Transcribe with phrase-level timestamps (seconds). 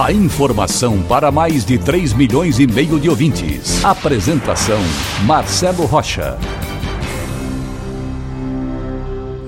[0.00, 3.84] A informação para mais de 3 milhões e meio de ouvintes.
[3.84, 4.78] Apresentação
[5.26, 6.38] Marcelo Rocha.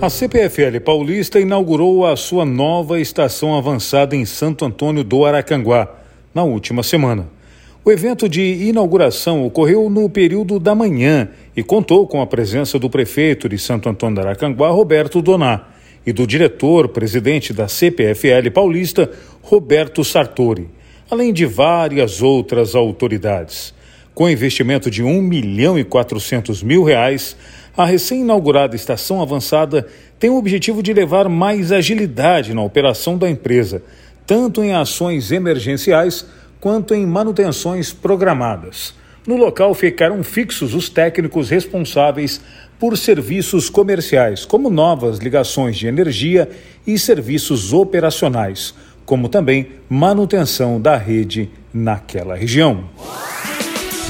[0.00, 5.88] A CPFL Paulista inaugurou a sua nova estação avançada em Santo Antônio do Aracanguá
[6.34, 7.26] na última semana.
[7.82, 12.90] O evento de inauguração ocorreu no período da manhã e contou com a presença do
[12.90, 15.68] prefeito de Santo Antônio do Aracanguá, Roberto Doná,
[16.06, 19.10] e do diretor-presidente da CPFL Paulista,
[19.42, 20.68] Roberto Sartori,
[21.10, 23.74] além de várias outras autoridades.
[24.14, 27.36] Com investimento de 1 milhão e 400 mil reais,
[27.76, 29.86] a recém-inaugurada estação avançada
[30.18, 33.82] tem o objetivo de levar mais agilidade na operação da empresa,
[34.26, 36.26] tanto em ações emergenciais
[36.60, 38.94] quanto em manutenções programadas.
[39.26, 42.42] No local ficaram fixos os técnicos responsáveis
[42.78, 46.48] por serviços comerciais, como novas ligações de energia
[46.86, 48.74] e serviços operacionais,
[49.06, 52.84] como também manutenção da rede naquela região.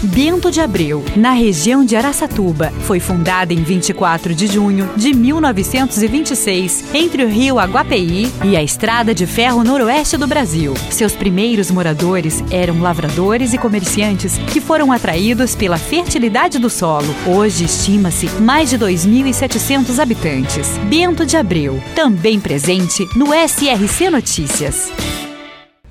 [0.04, 2.70] Bento de Abreu, na região de Araçatuba.
[2.82, 9.14] Foi fundada em 24 de junho de 1926, entre o rio Aguapeí e a Estrada
[9.14, 10.74] de Ferro Noroeste do Brasil.
[10.90, 17.14] Seus primeiros moradores eram lavradores e comerciantes que foram atraídos pela fertilidade do solo.
[17.26, 20.68] Hoje estima-se mais de 2.700 habitantes.
[20.88, 24.92] Bento de Abreu, também presente no SRC Notícias.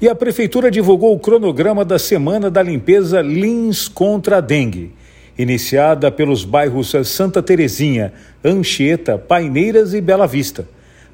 [0.03, 4.91] E a Prefeitura divulgou o cronograma da Semana da Limpeza Lins contra a Dengue,
[5.37, 8.11] iniciada pelos bairros Santa Terezinha,
[8.43, 10.67] Anchieta, Paineiras e Bela Vista.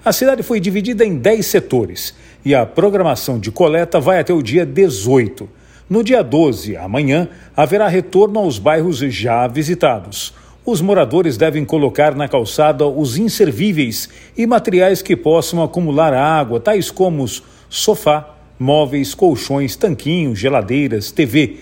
[0.04, 4.42] A cidade foi dividida em 10 setores e a programação de coleta vai até o
[4.42, 5.48] dia 18.
[5.88, 10.34] No dia 12, amanhã, haverá retorno aos bairros já visitados.
[10.66, 16.90] Os moradores devem colocar na calçada os inservíveis e materiais que possam acumular água, tais
[16.90, 17.24] como
[17.70, 21.58] sofá, móveis, colchões, tanquinhos, geladeiras, TV,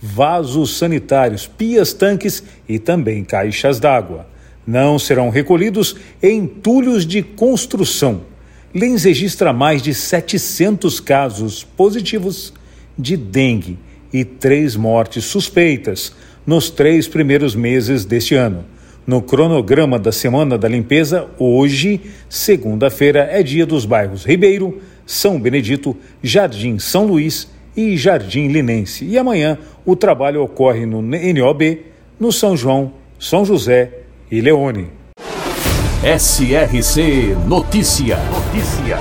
[0.00, 4.26] vasos sanitários, pias, tanques e também caixas d'água.
[4.66, 8.20] Não serão recolhidos entulhos de construção.
[8.74, 12.52] Lens registra mais de 700 casos positivos
[12.98, 13.78] de dengue
[14.12, 16.12] e três mortes suspeitas
[16.46, 18.64] nos três primeiros meses deste ano.
[19.06, 24.80] No cronograma da Semana da Limpeza, hoje, segunda-feira, é dia dos bairros Ribeiro,
[25.12, 27.46] são Benedito, Jardim São Luís
[27.76, 29.04] e Jardim Linense.
[29.04, 31.80] E amanhã o trabalho ocorre no NOB,
[32.18, 33.92] no São João, São José
[34.30, 34.88] e Leone.
[36.02, 38.16] SRC Notícia.
[38.16, 38.98] Notícia.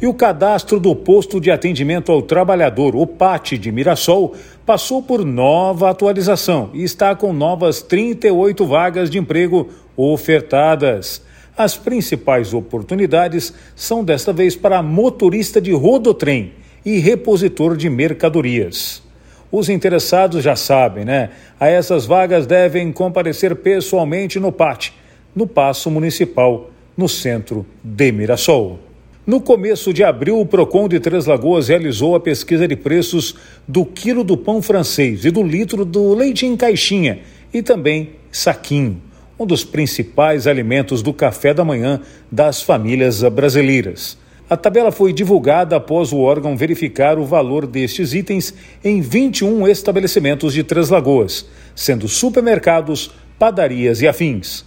[0.00, 4.34] E o cadastro do Posto de Atendimento ao Trabalhador, o PAT de Mirassol,
[4.64, 11.26] passou por nova atualização e está com novas 38 vagas de emprego ofertadas.
[11.58, 16.52] As principais oportunidades são desta vez para motorista de rodotrem
[16.86, 19.02] e repositor de mercadorias.
[19.50, 21.30] Os interessados já sabem, né?
[21.58, 24.92] A essas vagas devem comparecer pessoalmente no PAT,
[25.34, 28.78] no Paço Municipal, no centro de Mirassol.
[29.26, 33.34] No começo de abril, o Procon de Três Lagoas realizou a pesquisa de preços
[33.66, 37.18] do quilo do pão francês e do litro do leite em caixinha
[37.52, 39.07] e também saquinho
[39.38, 42.00] um dos principais alimentos do café da manhã
[42.30, 44.18] das famílias brasileiras.
[44.50, 50.54] A tabela foi divulgada após o órgão verificar o valor destes itens em 21 estabelecimentos
[50.54, 54.64] de Três Lagoas, sendo supermercados, padarias e afins.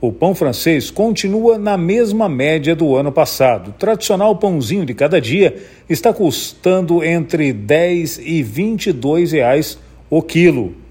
[0.00, 3.70] O pão francês continua na mesma média do ano passado.
[3.70, 5.56] O tradicional pãozinho de cada dia
[5.88, 9.78] está custando entre 10 e 22 reais
[10.08, 10.85] o quilo.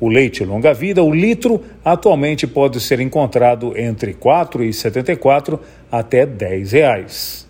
[0.00, 5.60] O leite longa-vida, o litro, atualmente pode ser encontrado entre R$ 4,74
[5.92, 7.49] até 10 reais.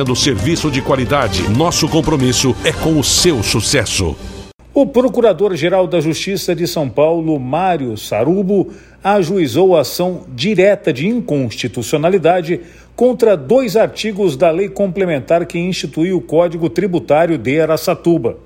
[0.00, 1.48] oferecendo serviço de qualidade.
[1.50, 4.16] Nosso compromisso é com o seu sucesso.
[4.72, 8.68] O Procurador-Geral da Justiça de São Paulo, Mário Sarubo,
[9.02, 12.60] ajuizou a ação direta de inconstitucionalidade
[12.94, 18.38] contra dois artigos da lei complementar que instituiu o Código Tributário de Aracatuba.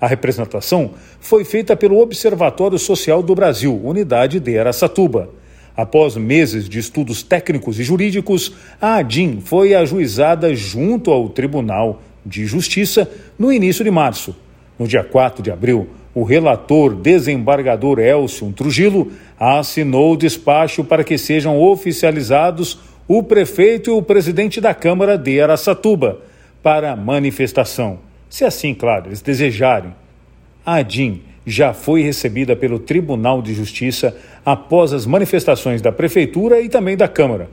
[0.00, 5.30] A representação foi feita pelo Observatório Social do Brasil, unidade de Aracatuba.
[5.80, 12.44] Após meses de estudos técnicos e jurídicos, a ADIM foi ajuizada junto ao Tribunal de
[12.44, 14.36] Justiça no início de março.
[14.78, 21.16] No dia 4 de abril, o relator desembargador Elcio Trujillo assinou o despacho para que
[21.16, 22.78] sejam oficializados
[23.08, 26.18] o prefeito e o presidente da Câmara de Aracatuba
[26.62, 28.00] para manifestação.
[28.28, 29.94] Se assim, claro, eles desejarem.
[30.64, 36.68] A ADIM já foi recebida pelo Tribunal de Justiça após as manifestações da Prefeitura e
[36.68, 37.48] também da Câmara.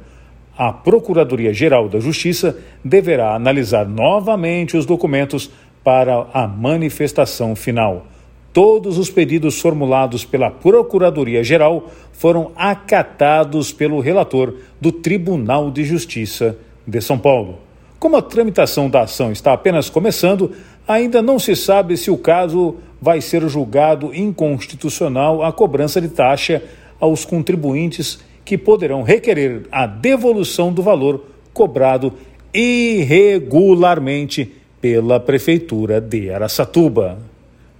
[0.57, 5.51] A Procuradoria-Geral da Justiça deverá analisar novamente os documentos
[5.83, 8.07] para a manifestação final.
[8.51, 16.99] Todos os pedidos formulados pela Procuradoria-Geral foram acatados pelo relator do Tribunal de Justiça de
[16.99, 17.59] São Paulo.
[17.99, 20.51] Como a tramitação da ação está apenas começando,
[20.87, 26.61] ainda não se sabe se o caso vai ser julgado inconstitucional a cobrança de taxa
[26.99, 32.13] aos contribuintes que poderão requerer a devolução do valor cobrado
[32.53, 37.19] irregularmente pela Prefeitura de Aracatuba.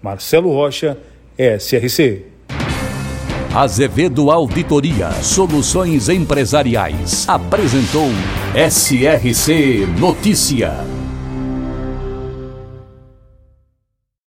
[0.02, 0.98] Marcelo Rocha,
[1.38, 2.25] SRC.
[3.56, 8.10] Azevedo Auditoria Soluções Empresariais apresentou
[8.54, 10.96] SRC Notícia.